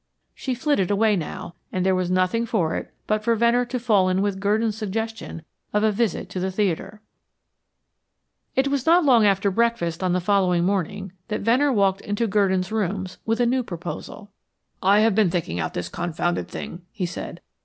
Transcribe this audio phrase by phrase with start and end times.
[0.33, 4.09] She flitted away now, and there was nothing for it but for Venner to fall
[4.09, 5.43] in with Gurdon's suggestion
[5.73, 7.01] of a visit to the theatre.
[8.55, 12.71] It was not long after breakfast on the following morning that Venner walked into Gurdon's
[12.71, 14.31] rooms with a new proposal.
[14.81, 17.39] "I have been thinking out this confounded thing," he said.